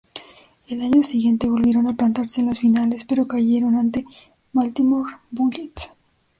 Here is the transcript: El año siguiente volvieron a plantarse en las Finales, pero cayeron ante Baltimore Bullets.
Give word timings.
El 0.67 0.81
año 0.81 1.03
siguiente 1.03 1.47
volvieron 1.47 1.87
a 1.87 1.93
plantarse 1.93 2.41
en 2.41 2.47
las 2.47 2.57
Finales, 2.57 3.05
pero 3.05 3.27
cayeron 3.27 3.75
ante 3.75 4.03
Baltimore 4.51 5.17
Bullets. 5.29 5.91